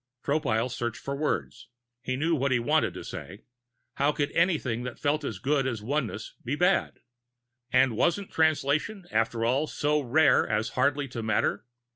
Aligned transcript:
Tropile 0.25 0.67
searched 0.71 0.99
for 0.99 1.15
words. 1.15 1.67
He 2.01 2.15
knew 2.15 2.33
what 2.33 2.51
he 2.51 2.57
wanted 2.57 2.95
to 2.95 3.03
say. 3.03 3.43
How 3.97 4.11
could 4.11 4.31
anything 4.31 4.81
that 4.81 4.97
felt 4.97 5.23
as 5.23 5.37
good 5.37 5.67
as 5.67 5.83
Oneness 5.83 6.33
be 6.43 6.55
bad? 6.55 7.01
And 7.71 7.95
wasn't 7.95 8.31
Translation, 8.31 9.05
after 9.11 9.45
all, 9.45 9.67
so 9.67 9.99
rare 10.01 10.49
as 10.49 10.69
hardly 10.69 11.07
to 11.09 11.21
matter? 11.21 11.67